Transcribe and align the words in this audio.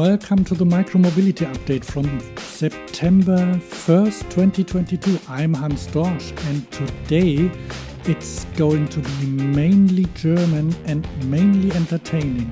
Welcome 0.00 0.44
to 0.46 0.54
the 0.54 0.64
Micromobility 0.64 1.44
Update 1.44 1.84
from 1.84 2.06
September 2.38 3.36
1st, 3.36 4.30
2022. 4.30 5.20
I'm 5.28 5.52
Hans 5.52 5.88
Dorsch, 5.88 6.32
and 6.48 6.72
today 6.72 7.52
it's 8.04 8.46
going 8.56 8.88
to 8.88 9.00
be 9.00 9.26
mainly 9.26 10.06
German 10.14 10.74
and 10.86 11.06
mainly 11.30 11.70
entertaining, 11.76 12.50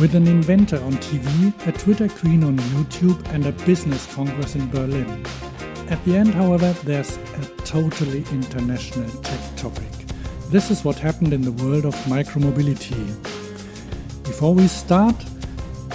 with 0.00 0.14
an 0.14 0.26
inventor 0.26 0.82
on 0.82 0.92
TV, 0.92 1.52
a 1.68 1.72
Twitter 1.72 2.08
queen 2.08 2.42
on 2.42 2.56
YouTube, 2.56 3.22
and 3.34 3.44
a 3.44 3.52
business 3.66 4.10
congress 4.14 4.54
in 4.54 4.70
Berlin. 4.70 5.26
At 5.90 6.02
the 6.06 6.16
end, 6.16 6.32
however, 6.32 6.72
there's 6.84 7.18
a 7.18 7.44
totally 7.66 8.24
international 8.32 9.10
tech 9.20 9.56
topic. 9.56 9.92
This 10.48 10.70
is 10.70 10.86
what 10.86 10.98
happened 10.98 11.34
in 11.34 11.42
the 11.42 11.52
world 11.52 11.84
of 11.84 11.94
micromobility. 12.06 12.96
Before 14.24 14.54
we 14.54 14.68
start, 14.68 15.22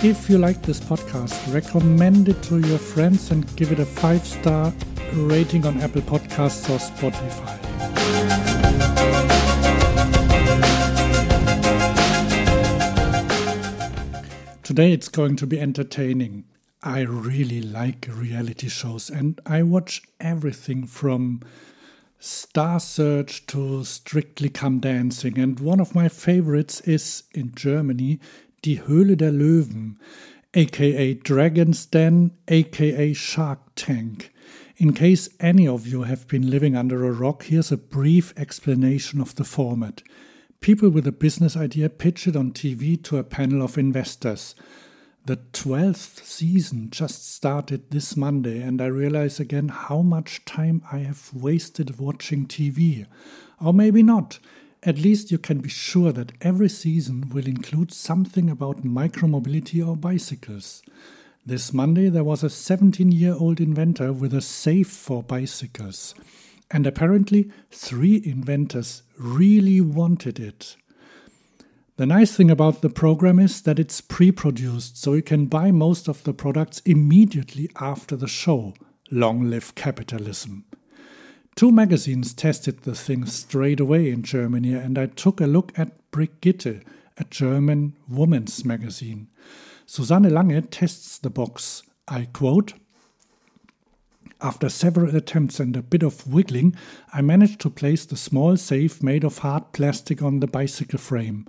if 0.03 0.29
you 0.29 0.37
like 0.37 0.61
this 0.61 0.81
podcast, 0.81 1.53
recommend 1.53 2.27
it 2.27 2.43
to 2.43 2.59
your 2.59 2.77
friends 2.77 3.31
and 3.31 3.55
give 3.55 3.71
it 3.71 3.79
a 3.79 3.85
five 3.85 4.25
star 4.25 4.73
rating 5.13 5.65
on 5.65 5.79
Apple 5.79 6.01
Podcasts 6.01 6.69
or 6.69 6.77
Spotify. 6.77 7.57
Today 14.61 14.91
it's 14.91 15.07
going 15.07 15.37
to 15.37 15.47
be 15.47 15.57
entertaining. 15.57 16.43
I 16.81 17.01
really 17.01 17.61
like 17.61 18.09
reality 18.11 18.67
shows 18.67 19.09
and 19.09 19.39
I 19.45 19.63
watch 19.63 20.01
everything 20.19 20.85
from 20.85 21.39
Star 22.19 22.81
Search 22.81 23.45
to 23.47 23.85
Strictly 23.85 24.49
Come 24.49 24.79
Dancing. 24.79 25.39
And 25.39 25.61
one 25.61 25.79
of 25.79 25.95
my 25.95 26.09
favorites 26.09 26.81
is 26.81 27.23
in 27.33 27.55
Germany 27.55 28.19
Die 28.65 28.79
Höhle 28.87 29.17
der 29.17 29.31
Löwen, 29.31 29.97
aka 30.55 31.15
Dragon's 31.15 31.89
Den, 31.89 32.31
aka 32.49 33.13
Shark 33.13 33.59
Tank. 33.75 34.31
In 34.77 34.93
case 34.93 35.29
any 35.39 35.67
of 35.67 35.85
you 35.85 36.03
have 36.03 36.27
been 36.27 36.49
living 36.49 36.75
under 36.75 37.05
a 37.05 37.11
rock, 37.11 37.43
here's 37.43 37.73
a 37.73 37.77
brief 37.77 38.33
explanation 38.37 39.19
of 39.19 39.35
the 39.35 39.43
format. 39.43 40.01
People 40.61 40.89
with 40.89 41.05
a 41.05 41.11
business 41.11 41.57
idea 41.57 41.89
pitch 41.89 42.25
it 42.25 42.37
on 42.37 42.51
TV 42.51 43.01
to 43.03 43.17
a 43.17 43.23
panel 43.23 43.61
of 43.61 43.77
investors. 43.77 44.55
The 45.25 45.37
12th 45.51 46.23
season 46.23 46.89
just 46.89 47.33
started 47.33 47.91
this 47.91 48.15
Monday, 48.15 48.61
and 48.61 48.81
I 48.81 48.85
realize 48.85 49.41
again 49.41 49.67
how 49.67 50.01
much 50.01 50.45
time 50.45 50.83
I 50.89 50.99
have 50.99 51.33
wasted 51.33 51.99
watching 51.99 52.45
TV. 52.45 53.07
Or 53.59 53.73
maybe 53.73 54.03
not. 54.03 54.39
At 54.85 54.97
least 54.97 55.31
you 55.31 55.37
can 55.37 55.59
be 55.59 55.69
sure 55.69 56.11
that 56.11 56.33
every 56.41 56.67
season 56.67 57.29
will 57.29 57.47
include 57.47 57.93
something 57.93 58.49
about 58.49 58.83
micromobility 58.83 59.85
or 59.85 59.95
bicycles. 59.95 60.83
This 61.45 61.71
Monday 61.71 62.09
there 62.09 62.25
was 62.25 62.43
a 62.43 62.49
17 62.49 63.09
year 63.09 63.33
old 63.33 63.61
inventor 63.61 64.11
with 64.11 64.33
a 64.33 64.41
safe 64.41 64.89
for 64.89 65.23
bicycles. 65.23 66.15
And 66.69 66.85
apparently, 66.85 67.49
three 67.71 68.21
inventors 68.25 69.03
really 69.17 69.79
wanted 69.79 70.39
it. 70.39 70.75
The 71.95 72.05
nice 72.05 72.35
thing 72.35 72.51
about 72.51 72.81
the 72.81 72.89
program 72.89 73.39
is 73.39 73.61
that 73.61 73.79
it's 73.79 74.01
pre 74.01 74.31
produced, 74.31 74.97
so 74.97 75.13
you 75.13 75.21
can 75.21 75.45
buy 75.45 75.71
most 75.71 76.09
of 76.09 76.23
the 76.23 76.33
products 76.33 76.81
immediately 76.85 77.69
after 77.79 78.15
the 78.15 78.27
show. 78.27 78.73
Long 79.11 79.49
live 79.49 79.75
capitalism. 79.75 80.65
Two 81.55 81.71
magazines 81.71 82.33
tested 82.33 82.81
the 82.81 82.95
thing 82.95 83.25
straight 83.25 83.79
away 83.79 84.09
in 84.09 84.23
Germany, 84.23 84.73
and 84.73 84.97
I 84.97 85.05
took 85.05 85.39
a 85.39 85.45
look 85.45 85.71
at 85.77 86.11
Brigitte, 86.11 86.83
a 87.17 87.23
German 87.29 87.93
woman's 88.09 88.65
magazine. 88.65 89.27
Susanne 89.85 90.29
Lange 90.33 90.61
tests 90.71 91.19
the 91.19 91.29
box. 91.29 91.83
I 92.07 92.27
quote 92.33 92.73
After 94.41 94.67
several 94.67 95.15
attempts 95.15 95.59
and 95.59 95.75
a 95.77 95.83
bit 95.83 96.01
of 96.01 96.27
wiggling, 96.27 96.75
I 97.13 97.21
managed 97.21 97.61
to 97.61 97.69
place 97.69 98.05
the 98.05 98.17
small 98.17 98.57
safe 98.57 99.03
made 99.03 99.23
of 99.23 99.39
hard 99.39 99.73
plastic 99.73 100.23
on 100.23 100.39
the 100.39 100.47
bicycle 100.47 100.99
frame. 100.99 101.45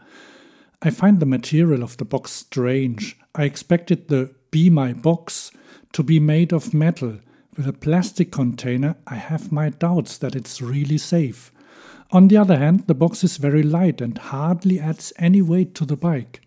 I 0.82 0.90
find 0.90 1.18
the 1.18 1.26
material 1.26 1.82
of 1.82 1.96
the 1.96 2.04
box 2.04 2.30
strange. 2.30 3.16
I 3.34 3.44
expected 3.44 4.08
the 4.08 4.34
BeeMyBox 4.52 5.50
to 5.94 6.02
be 6.02 6.20
made 6.20 6.52
of 6.52 6.74
metal. 6.74 7.20
With 7.56 7.68
a 7.68 7.72
plastic 7.72 8.32
container, 8.32 8.96
I 9.06 9.14
have 9.14 9.52
my 9.52 9.68
doubts 9.68 10.18
that 10.18 10.34
it's 10.34 10.60
really 10.60 10.98
safe. 10.98 11.52
On 12.10 12.26
the 12.26 12.36
other 12.36 12.58
hand, 12.58 12.88
the 12.88 12.94
box 12.94 13.22
is 13.22 13.36
very 13.36 13.62
light 13.62 14.00
and 14.00 14.18
hardly 14.18 14.80
adds 14.80 15.12
any 15.18 15.40
weight 15.40 15.72
to 15.76 15.86
the 15.86 15.96
bike. 15.96 16.40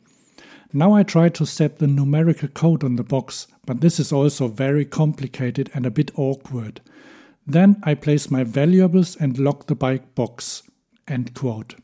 Now 0.73 0.93
I 0.93 1.03
try 1.03 1.29
to 1.29 1.45
set 1.45 1.79
the 1.79 1.87
numerical 1.87 2.49
code 2.49 2.83
on 2.83 2.97
the 2.97 3.03
box, 3.03 3.47
but 3.65 3.79
this 3.79 4.01
is 4.01 4.11
also 4.11 4.49
very 4.49 4.83
complicated 4.83 5.71
and 5.73 5.85
a 5.85 5.91
bit 5.91 6.11
awkward. 6.15 6.81
Then 7.45 7.81
I 7.83 7.93
place 7.93 8.29
my 8.29 8.43
valuables 8.43 9.15
and 9.15 9.39
lock 9.39 9.67
the 9.67 9.75
bike 9.75 10.13
box. 10.13 10.63
End 11.07 11.33
quote. 11.33 11.75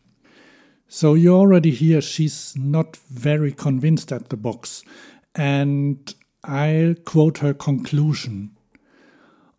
So 0.89 1.13
you 1.13 1.33
already 1.33 1.71
hear 1.71 2.01
she's 2.01 2.53
not 2.57 2.97
very 2.97 3.53
convinced 3.53 4.11
at 4.11 4.29
the 4.29 4.37
box, 4.37 4.83
and 5.33 6.13
I'll 6.43 6.93
quote 6.93 7.37
her 7.37 7.53
conclusion. 7.53 8.52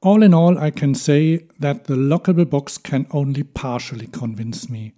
All 0.04 0.22
in 0.22 0.34
all, 0.34 0.58
I 0.58 0.70
can 0.70 0.94
say 0.94 1.46
that 1.58 1.84
the 1.84 1.96
lockable 1.96 2.48
box 2.50 2.76
can 2.76 3.06
only 3.10 3.42
partially 3.42 4.06
convince 4.06 4.68
me. 4.68 4.92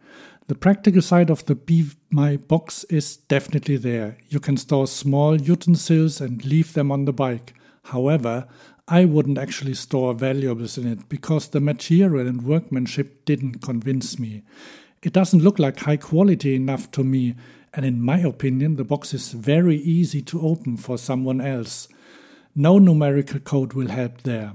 The 0.49 0.56
practical 0.56 1.00
side 1.00 1.31
of 1.31 1.47
the 1.47 1.55
Be 1.55 1.91
My 2.11 2.37
box 2.37 2.83
is 2.91 3.17
definitely 3.17 3.77
there. 3.77 4.19
You 4.28 4.41
can 4.41 4.56
store 4.56 4.89
small 4.89 5.41
utensils 5.41 6.21
and 6.21 6.44
leave 6.44 6.72
them 6.72 6.91
on 6.91 7.05
the 7.05 7.12
bike. 7.12 7.55
However, 7.84 8.49
I 8.89 9.05
wouldn't 9.05 9.39
actually 9.39 9.75
store 9.75 10.12
valuables 10.12 10.77
in 10.77 10.89
it 10.89 11.09
because 11.09 11.50
the 11.50 11.61
material 11.61 12.27
and 12.27 12.43
workmanship 12.43 13.25
didn't 13.25 13.62
convince 13.62 14.19
me. 14.19 14.43
It 15.05 15.12
doesn't 15.12 15.44
look 15.44 15.61
like 15.61 15.78
high 15.78 15.99
quality 15.99 16.56
enough 16.56 16.91
to 16.91 17.05
me, 17.05 17.37
and 17.73 17.87
in 17.87 18.03
my 18.03 18.19
opinion, 18.19 18.75
the 18.75 18.83
box 18.83 19.15
is 19.15 19.31
very 19.31 19.77
easy 19.77 20.21
to 20.23 20.44
open 20.44 20.77
for 20.77 20.99
someone 20.99 21.41
else. 21.41 21.87
No 22.56 22.81
numerical 22.81 23.38
code 23.38 23.75
will 23.75 23.91
help 23.91 24.23
there. 24.23 24.55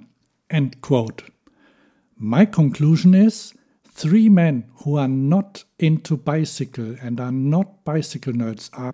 End 0.52 0.82
quote. 0.82 1.24
My 2.18 2.46
conclusion 2.46 3.16
is 3.16 3.54
three 3.88 4.28
men 4.28 4.66
who 4.84 4.98
are 4.98 5.08
not 5.08 5.64
into 5.80 6.18
bicycle 6.18 6.98
and 7.02 7.20
are 7.20 7.32
not 7.32 7.86
bicycle 7.86 8.34
nerds 8.34 8.70
are, 8.74 8.94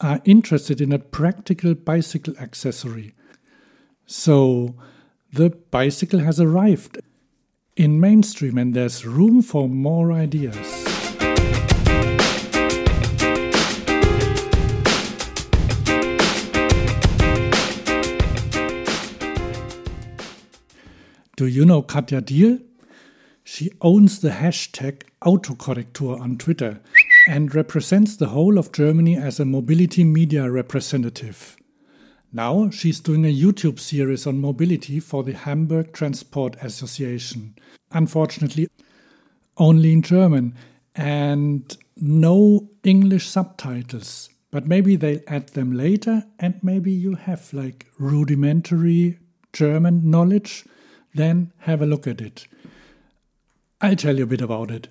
are 0.00 0.20
interested 0.24 0.80
in 0.80 0.92
a 0.92 0.98
practical 0.98 1.74
bicycle 1.74 2.34
accessory. 2.38 3.12
So 4.06 4.76
the 5.32 5.50
bicycle 5.50 6.20
has 6.20 6.38
arrived 6.38 7.00
in 7.76 7.98
mainstream 7.98 8.56
and 8.56 8.72
there's 8.72 9.04
room 9.04 9.42
for 9.42 9.68
more 9.68 10.12
ideas. 10.12 10.83
Do 21.44 21.50
you 21.50 21.66
know 21.66 21.82
Katja 21.82 22.22
Diehl? 22.22 22.62
She 23.42 23.70
owns 23.82 24.22
the 24.22 24.30
hashtag 24.30 25.02
Autokorrektur 25.20 26.18
on 26.18 26.38
Twitter 26.38 26.80
and 27.28 27.54
represents 27.54 28.16
the 28.16 28.28
whole 28.28 28.56
of 28.56 28.72
Germany 28.72 29.18
as 29.18 29.38
a 29.38 29.44
mobility 29.44 30.04
media 30.04 30.50
representative. 30.50 31.58
Now 32.32 32.70
she's 32.70 32.98
doing 32.98 33.26
a 33.26 33.40
YouTube 33.42 33.78
series 33.78 34.26
on 34.26 34.40
mobility 34.40 35.00
for 35.00 35.22
the 35.22 35.34
Hamburg 35.34 35.92
Transport 35.92 36.56
Association. 36.62 37.56
Unfortunately, 37.90 38.66
only 39.58 39.92
in 39.92 40.00
German 40.00 40.54
and 40.94 41.76
no 41.98 42.70
English 42.84 43.26
subtitles. 43.26 44.30
But 44.50 44.66
maybe 44.66 44.96
they'll 44.96 45.20
add 45.26 45.48
them 45.48 45.74
later, 45.74 46.24
and 46.38 46.58
maybe 46.62 46.90
you 46.90 47.16
have 47.16 47.52
like 47.52 47.84
rudimentary 47.98 49.18
German 49.52 50.08
knowledge 50.10 50.64
then 51.14 51.52
have 51.60 51.80
a 51.80 51.86
look 51.86 52.06
at 52.06 52.20
it. 52.20 52.46
I'll 53.80 53.96
tell 53.96 54.16
you 54.16 54.24
a 54.24 54.26
bit 54.26 54.40
about 54.40 54.70
it. 54.70 54.88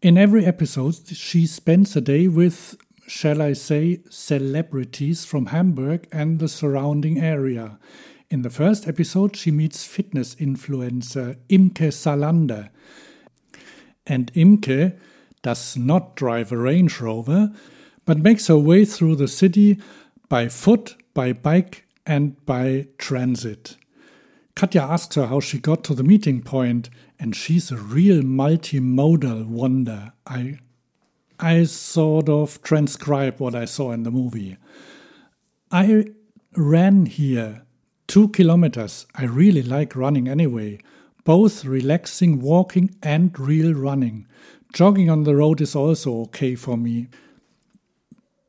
In 0.00 0.16
every 0.16 0.44
episode, 0.44 0.94
she 1.08 1.46
spends 1.46 1.96
a 1.96 2.00
day 2.00 2.28
with, 2.28 2.76
shall 3.06 3.42
I 3.42 3.52
say, 3.54 4.00
celebrities 4.10 5.24
from 5.24 5.46
Hamburg 5.46 6.06
and 6.12 6.38
the 6.38 6.48
surrounding 6.48 7.20
area. 7.20 7.78
In 8.30 8.42
the 8.42 8.50
first 8.50 8.86
episode, 8.86 9.36
she 9.36 9.50
meets 9.50 9.86
fitness 9.86 10.34
influencer 10.34 11.36
Imke 11.48 11.90
Salander. 11.90 12.68
And 14.06 14.32
Imke 14.34 14.98
does 15.42 15.76
not 15.76 16.14
drive 16.14 16.52
a 16.52 16.56
Range 16.58 17.00
Rover, 17.00 17.52
but 18.04 18.18
makes 18.18 18.46
her 18.48 18.58
way 18.58 18.84
through 18.84 19.16
the 19.16 19.28
city 19.28 19.80
by 20.28 20.48
foot, 20.48 20.96
by 21.14 21.32
bike, 21.32 21.86
and 22.06 22.44
by 22.44 22.88
transit. 22.98 23.76
Katja 24.58 24.82
asks 24.82 25.14
her 25.14 25.28
how 25.28 25.38
she 25.38 25.60
got 25.60 25.84
to 25.84 25.94
the 25.94 26.02
meeting 26.02 26.42
point, 26.42 26.90
and 27.16 27.36
she's 27.36 27.70
a 27.70 27.76
real 27.76 28.22
multimodal 28.22 29.46
wonder. 29.46 30.14
I, 30.26 30.58
I 31.38 31.62
sort 31.62 32.28
of 32.28 32.60
transcribe 32.64 33.38
what 33.38 33.54
I 33.54 33.66
saw 33.66 33.92
in 33.92 34.02
the 34.02 34.10
movie. 34.10 34.56
I 35.70 36.06
ran 36.56 37.06
here. 37.06 37.62
Two 38.08 38.30
kilometers. 38.30 39.06
I 39.14 39.26
really 39.26 39.62
like 39.62 39.94
running 39.94 40.26
anyway. 40.26 40.80
Both 41.22 41.64
relaxing 41.64 42.40
walking 42.40 42.96
and 43.00 43.38
real 43.38 43.74
running. 43.74 44.26
Jogging 44.72 45.08
on 45.08 45.22
the 45.22 45.36
road 45.36 45.60
is 45.60 45.76
also 45.76 46.22
okay 46.22 46.56
for 46.56 46.76
me. 46.76 47.06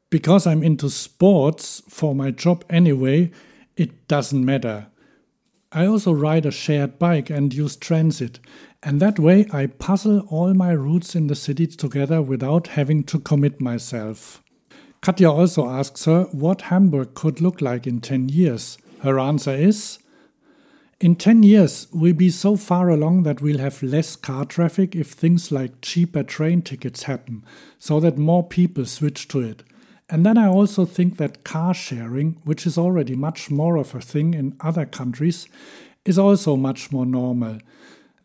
Because 0.09 0.47
I'm 0.47 0.63
into 0.63 0.89
sports 0.89 1.83
for 1.87 2.15
my 2.15 2.31
job 2.31 2.65
anyway, 2.67 3.29
it 3.77 4.07
doesn't 4.07 4.43
matter. 4.43 4.87
I 5.71 5.85
also 5.85 6.11
ride 6.11 6.47
a 6.47 6.51
shared 6.51 6.97
bike 6.97 7.29
and 7.29 7.53
use 7.53 7.75
transit, 7.75 8.39
and 8.81 8.99
that 8.99 9.19
way 9.19 9.45
I 9.53 9.67
puzzle 9.67 10.21
all 10.27 10.55
my 10.55 10.71
routes 10.71 11.15
in 11.15 11.27
the 11.27 11.35
city 11.35 11.67
together 11.67 12.23
without 12.23 12.69
having 12.69 13.03
to 13.03 13.19
commit 13.19 13.61
myself. 13.61 14.41
Katja 15.01 15.29
also 15.31 15.69
asks 15.69 16.05
her 16.05 16.23
what 16.31 16.63
Hamburg 16.63 17.13
could 17.13 17.39
look 17.39 17.61
like 17.61 17.85
in 17.85 18.01
10 18.01 18.29
years. 18.29 18.79
Her 19.01 19.19
answer 19.19 19.53
is 19.53 19.99
In 20.99 21.15
10 21.15 21.43
years, 21.43 21.87
we'll 21.93 22.13
be 22.13 22.31
so 22.31 22.55
far 22.55 22.89
along 22.89 23.23
that 23.23 23.39
we'll 23.39 23.59
have 23.59 23.83
less 23.83 24.15
car 24.15 24.45
traffic 24.45 24.95
if 24.95 25.11
things 25.11 25.51
like 25.51 25.81
cheaper 25.81 26.23
train 26.23 26.63
tickets 26.63 27.03
happen, 27.03 27.45
so 27.77 27.99
that 27.99 28.17
more 28.17 28.43
people 28.43 28.85
switch 28.85 29.27
to 29.27 29.39
it. 29.39 29.63
And 30.11 30.25
then 30.25 30.39
I 30.39 30.47
also 30.47 30.85
think 30.85 31.17
that 31.17 31.43
car 31.43 31.71
sharing, 31.75 32.37
which 32.43 32.65
is 32.65 32.79
already 32.79 33.15
much 33.15 33.51
more 33.51 33.75
of 33.75 33.93
a 33.93 34.01
thing 34.01 34.33
in 34.33 34.55
other 34.59 34.87
countries, 34.87 35.47
is 36.03 36.17
also 36.17 36.55
much 36.55 36.91
more 36.91 37.05
normal. 37.05 37.59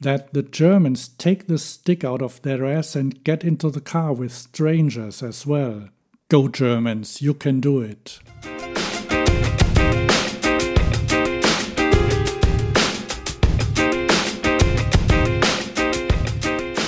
That 0.00 0.32
the 0.32 0.42
Germans 0.42 1.08
take 1.08 1.46
the 1.46 1.58
stick 1.58 2.02
out 2.02 2.22
of 2.22 2.40
their 2.40 2.64
ass 2.64 2.96
and 2.96 3.22
get 3.22 3.44
into 3.44 3.68
the 3.68 3.82
car 3.82 4.14
with 4.14 4.32
strangers 4.32 5.22
as 5.22 5.46
well. 5.46 5.90
Go 6.30 6.48
Germans, 6.48 7.20
you 7.20 7.34
can 7.34 7.60
do 7.60 7.82
it. 7.82 8.18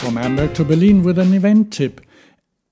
From 0.01 0.17
Hamburg 0.17 0.55
to 0.55 0.65
Berlin 0.65 1.03
with 1.03 1.19
an 1.19 1.35
event 1.35 1.75
tip. 1.75 2.01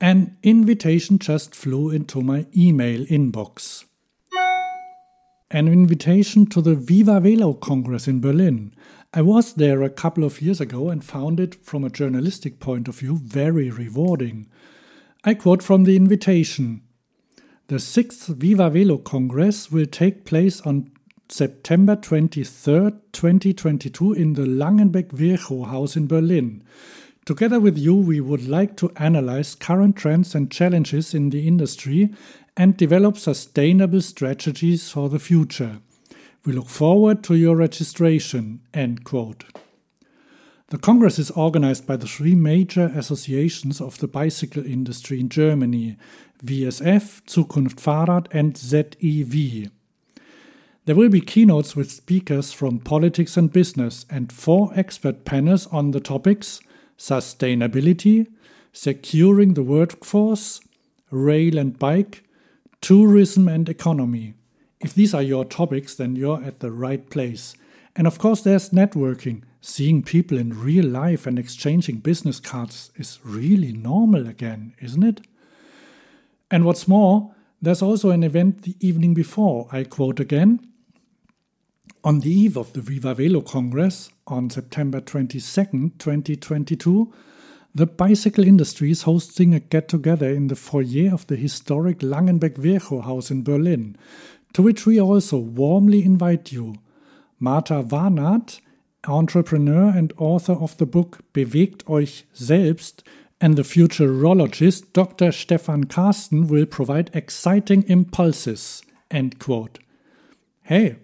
An 0.04 0.36
invitation 0.42 1.18
just 1.18 1.54
flew 1.54 1.88
into 1.88 2.20
my 2.20 2.44
email 2.54 3.06
inbox. 3.06 3.86
An 5.50 5.66
invitation 5.66 6.44
to 6.50 6.60
the 6.60 6.74
Vivavelo 6.74 7.58
Congress 7.58 8.06
in 8.06 8.20
Berlin. 8.20 8.74
I 9.14 9.22
was 9.22 9.54
there 9.54 9.80
a 9.80 9.88
couple 9.88 10.22
of 10.22 10.42
years 10.42 10.60
ago 10.60 10.90
and 10.90 11.02
found 11.02 11.40
it, 11.40 11.54
from 11.64 11.84
a 11.84 11.88
journalistic 11.88 12.60
point 12.60 12.86
of 12.86 12.96
view, 12.96 13.16
very 13.16 13.70
rewarding. 13.70 14.46
I 15.24 15.32
quote 15.32 15.62
from 15.62 15.84
the 15.84 15.96
invitation 15.96 16.82
The 17.68 17.78
sixth 17.78 18.28
Vivavelo 18.28 19.02
Congress 19.02 19.72
will 19.72 19.86
take 19.86 20.26
place 20.26 20.60
on 20.60 20.90
September 21.30 21.96
23, 21.96 22.44
2022, 23.12 24.12
in 24.12 24.34
the 24.34 24.42
Langenbeck 24.42 25.12
Virchow 25.12 25.64
House 25.64 25.96
in 25.96 26.06
Berlin. 26.06 26.62
Together 27.24 27.58
with 27.58 27.78
you, 27.78 27.94
we 27.94 28.20
would 28.20 28.46
like 28.46 28.76
to 28.76 28.92
analyze 28.96 29.54
current 29.54 29.96
trends 29.96 30.34
and 30.34 30.50
challenges 30.50 31.14
in 31.14 31.30
the 31.30 31.48
industry 31.48 32.10
and 32.54 32.76
develop 32.76 33.16
sustainable 33.16 34.02
strategies 34.02 34.90
for 34.90 35.08
the 35.08 35.18
future. 35.18 35.78
We 36.44 36.52
look 36.52 36.68
forward 36.68 37.24
to 37.24 37.34
your 37.34 37.56
registration. 37.56 38.60
End 38.74 39.04
quote. 39.04 39.44
The 40.68 40.76
Congress 40.76 41.18
is 41.18 41.30
organized 41.30 41.86
by 41.86 41.96
the 41.96 42.06
three 42.06 42.34
major 42.34 42.92
associations 42.94 43.80
of 43.80 43.98
the 43.98 44.08
bicycle 44.08 44.66
industry 44.66 45.18
in 45.18 45.30
Germany 45.30 45.96
VSF, 46.44 47.22
Zukunft 47.24 47.76
Fahrrad, 47.76 48.26
and 48.32 48.54
ZIV. 48.54 49.70
There 50.84 50.96
will 50.96 51.08
be 51.08 51.22
keynotes 51.22 51.74
with 51.74 51.90
speakers 51.90 52.52
from 52.52 52.80
politics 52.80 53.38
and 53.38 53.50
business 53.50 54.04
and 54.10 54.30
four 54.30 54.70
expert 54.74 55.24
panels 55.24 55.66
on 55.68 55.92
the 55.92 56.00
topics 56.00 56.60
sustainability, 56.98 58.26
securing 58.72 59.54
the 59.54 59.62
workforce, 59.62 60.60
rail 61.10 61.58
and 61.58 61.78
bike, 61.78 62.24
tourism 62.80 63.48
and 63.48 63.68
economy. 63.68 64.34
If 64.80 64.94
these 64.94 65.14
are 65.14 65.22
your 65.22 65.44
topics, 65.44 65.94
then 65.94 66.16
you're 66.16 66.42
at 66.42 66.60
the 66.60 66.70
right 66.70 67.08
place. 67.08 67.54
And 67.96 68.06
of 68.06 68.18
course, 68.18 68.42
there's 68.42 68.70
networking. 68.70 69.42
Seeing 69.60 70.02
people 70.02 70.36
in 70.36 70.60
real 70.60 70.84
life 70.84 71.26
and 71.26 71.38
exchanging 71.38 71.98
business 71.98 72.38
cards 72.38 72.90
is 72.96 73.18
really 73.24 73.72
normal 73.72 74.26
again, 74.28 74.74
isn't 74.82 75.02
it? 75.02 75.20
And 76.50 76.64
what's 76.64 76.86
more, 76.86 77.34
there's 77.62 77.80
also 77.80 78.10
an 78.10 78.22
event 78.22 78.62
the 78.62 78.76
evening 78.80 79.14
before. 79.14 79.68
I 79.72 79.84
quote 79.84 80.20
again 80.20 80.60
On 82.04 82.20
the 82.20 82.30
eve 82.30 82.58
of 82.58 82.70
the 82.74 82.82
Vivavelo 82.82 83.42
Congress, 83.42 84.10
on 84.26 84.50
September 84.50 85.00
22, 85.00 85.40
2022, 85.98 87.10
the 87.74 87.86
bicycle 87.86 88.44
industry 88.44 88.90
is 88.90 89.02
hosting 89.02 89.54
a 89.54 89.60
get 89.60 89.88
together 89.88 90.28
in 90.28 90.48
the 90.48 90.54
foyer 90.54 91.10
of 91.14 91.26
the 91.28 91.36
historic 91.36 92.00
Langenbeck 92.00 92.58
Virchow 92.58 93.00
House 93.00 93.30
in 93.30 93.42
Berlin, 93.42 93.96
to 94.52 94.60
which 94.60 94.84
we 94.84 95.00
also 95.00 95.38
warmly 95.38 96.04
invite 96.04 96.52
you. 96.52 96.74
Martha 97.40 97.82
Wanat, 97.82 98.60
entrepreneur 99.08 99.88
and 99.88 100.12
author 100.18 100.52
of 100.52 100.76
the 100.76 100.86
book 100.86 101.20
Bewegt 101.32 101.88
euch 101.88 102.24
selbst, 102.34 103.02
and 103.40 103.56
the 103.56 103.62
futurologist 103.62 104.92
Dr. 104.92 105.32
Stefan 105.32 105.84
Carsten 105.84 106.48
will 106.48 106.66
provide 106.66 107.10
exciting 107.14 107.82
impulses. 107.84 108.82
End 109.10 109.38
quote. 109.38 109.78
Hey, 110.64 110.96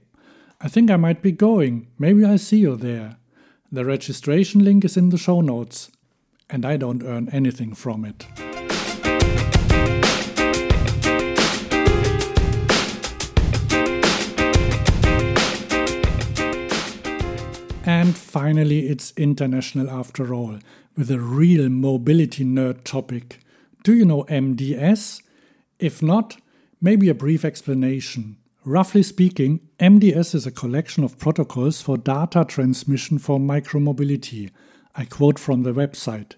I 0.62 0.68
think 0.68 0.90
I 0.90 0.96
might 0.96 1.22
be 1.22 1.32
going. 1.32 1.86
Maybe 1.98 2.22
I'll 2.22 2.36
see 2.36 2.58
you 2.58 2.76
there. 2.76 3.16
The 3.72 3.86
registration 3.86 4.62
link 4.62 4.84
is 4.84 4.94
in 4.94 5.08
the 5.08 5.16
show 5.16 5.40
notes, 5.40 5.90
and 6.50 6.66
I 6.66 6.76
don't 6.76 7.02
earn 7.02 7.30
anything 7.30 7.74
from 7.74 8.04
it. 8.04 8.26
And 17.86 18.14
finally, 18.14 18.88
it's 18.88 19.14
international 19.16 19.88
after 19.88 20.34
all, 20.34 20.58
with 20.94 21.10
a 21.10 21.18
real 21.18 21.70
mobility 21.70 22.44
nerd 22.44 22.84
topic. 22.84 23.38
Do 23.82 23.94
you 23.94 24.04
know 24.04 24.24
MDS? 24.24 25.22
If 25.78 26.02
not, 26.02 26.36
maybe 26.82 27.08
a 27.08 27.14
brief 27.14 27.46
explanation. 27.46 28.36
Roughly 28.66 29.02
speaking, 29.02 29.66
MDS 29.78 30.34
is 30.34 30.46
a 30.46 30.50
collection 30.50 31.02
of 31.02 31.16
protocols 31.16 31.80
for 31.80 31.96
data 31.96 32.44
transmission 32.46 33.18
for 33.18 33.38
micromobility. 33.38 34.50
I 34.94 35.06
quote 35.06 35.38
from 35.38 35.62
the 35.62 35.72
website. 35.72 36.34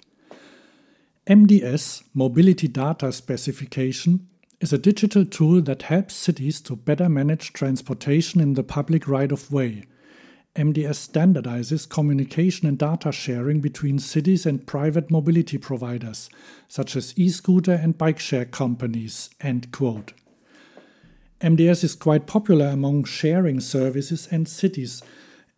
MDS, 1.27 2.05
Mobility 2.15 2.69
Data 2.69 3.11
Specification, 3.11 4.29
is 4.61 4.73
a 4.73 4.79
digital 4.79 5.25
tool 5.25 5.63
that 5.63 5.83
helps 5.83 6.15
cities 6.15 6.61
to 6.61 6.77
better 6.77 7.09
manage 7.09 7.53
transportation 7.55 8.41
in 8.41 8.55
the 8.55 8.63
public 8.63 9.09
right 9.09 9.33
of 9.33 9.51
way. 9.51 9.83
MDS 10.55 11.11
standardizes 11.11 11.89
communication 11.89 12.69
and 12.69 12.79
data 12.79 13.11
sharing 13.11 13.61
between 13.61 13.99
cities 13.99 14.47
and 14.47 14.65
private 14.65 15.11
mobility 15.11 15.59
providers, 15.59 16.31
such 16.69 16.95
as 16.95 17.19
e 17.19 17.29
scooter 17.31 17.73
and 17.73 17.99
bike 17.99 18.21
share 18.21 18.45
companies. 18.45 19.31
End 19.41 19.73
quote. 19.73 20.13
MDS 21.43 21.83
is 21.83 21.97
quite 21.97 22.29
popular 22.29 22.67
among 22.67 23.03
sharing 23.03 23.59
services 23.59 24.29
and 24.31 24.49
cities 24.49 25.03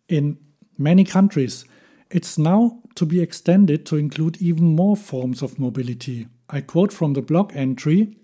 in 0.09 0.37
many 0.79 1.03
countries. 1.03 1.63
It's 2.09 2.39
now 2.39 2.79
to 2.95 3.05
be 3.05 3.21
extended 3.21 3.85
to 3.85 3.97
include 3.97 4.41
even 4.41 4.75
more 4.75 4.97
forms 4.97 5.43
of 5.43 5.59
mobility. 5.59 6.27
I 6.49 6.61
quote 6.61 6.91
from 6.91 7.13
the 7.13 7.21
blog 7.21 7.55
entry 7.55 8.17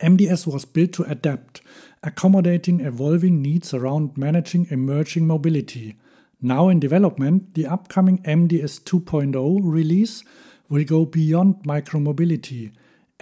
MDS 0.00 0.46
was 0.46 0.66
built 0.66 0.92
to 0.94 1.04
adapt, 1.04 1.62
accommodating 2.02 2.80
evolving 2.80 3.40
needs 3.40 3.72
around 3.72 4.18
managing 4.18 4.66
emerging 4.70 5.26
mobility. 5.26 5.96
Now 6.42 6.68
in 6.68 6.80
development, 6.80 7.54
the 7.54 7.66
upcoming 7.66 8.18
MDS 8.24 8.82
2.0 8.82 9.60
release 9.62 10.24
will 10.68 10.84
go 10.84 11.06
beyond 11.06 11.62
micromobility 11.64 12.72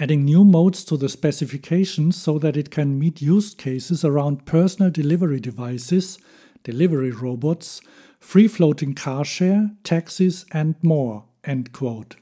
adding 0.00 0.24
new 0.24 0.42
modes 0.42 0.82
to 0.82 0.96
the 0.96 1.10
specification 1.10 2.10
so 2.10 2.38
that 2.38 2.56
it 2.56 2.70
can 2.70 2.98
meet 2.98 3.20
use 3.20 3.54
cases 3.54 4.02
around 4.02 4.46
personal 4.46 4.90
delivery 4.90 5.38
devices, 5.38 6.18
delivery 6.64 7.10
robots, 7.10 7.82
free 8.18 8.48
floating 8.48 8.94
car 8.94 9.26
share, 9.26 9.70
taxis, 9.84 10.46
and 10.52 10.74
more. 10.82 11.24
End 11.44 11.72
quote. 11.72 12.16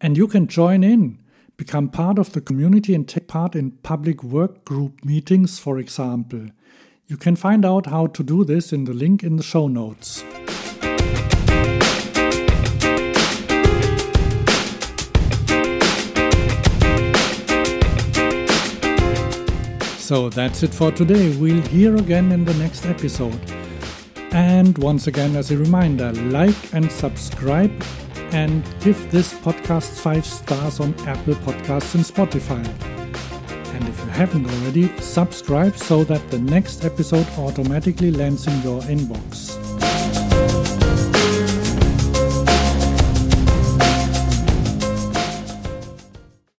And 0.00 0.16
you 0.16 0.26
can 0.26 0.48
join 0.48 0.82
in, 0.82 1.18
become 1.56 1.88
part 1.90 2.18
of 2.18 2.32
the 2.32 2.40
community, 2.40 2.92
and 2.92 3.06
take 3.06 3.28
part 3.28 3.54
in 3.54 3.70
public 3.82 4.24
work 4.24 4.64
group 4.64 5.04
meetings, 5.04 5.60
for 5.60 5.78
example. 5.78 6.48
You 7.06 7.16
can 7.16 7.36
find 7.36 7.64
out 7.64 7.86
how 7.86 8.08
to 8.08 8.22
do 8.24 8.44
this 8.44 8.72
in 8.72 8.84
the 8.84 8.92
link 8.92 9.22
in 9.22 9.36
the 9.36 9.44
show 9.44 9.68
notes. 9.68 10.24
So 20.08 20.30
that's 20.30 20.62
it 20.62 20.72
for 20.72 20.90
today. 20.90 21.36
We'll 21.36 21.60
hear 21.66 21.94
again 21.96 22.32
in 22.32 22.42
the 22.42 22.54
next 22.54 22.86
episode. 22.86 23.38
And 24.32 24.78
once 24.78 25.06
again, 25.06 25.36
as 25.36 25.50
a 25.50 25.58
reminder, 25.58 26.14
like 26.32 26.56
and 26.72 26.90
subscribe 26.90 27.70
and 28.32 28.64
give 28.80 29.10
this 29.10 29.34
podcast 29.34 30.00
five 30.00 30.24
stars 30.24 30.80
on 30.80 30.94
Apple 31.06 31.34
Podcasts 31.34 31.94
and 31.94 32.02
Spotify. 32.02 32.64
And 33.74 33.86
if 33.86 33.98
you 33.98 34.06
haven't 34.06 34.46
already, 34.46 34.88
subscribe 34.98 35.76
so 35.76 36.04
that 36.04 36.30
the 36.30 36.38
next 36.38 36.86
episode 36.86 37.28
automatically 37.36 38.10
lands 38.10 38.46
in 38.46 38.62
your 38.62 38.80
inbox. 38.84 39.67